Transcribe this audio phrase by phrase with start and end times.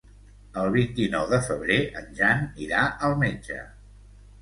[0.61, 3.63] El vint-i-nou de febrer en Jan irà al metge.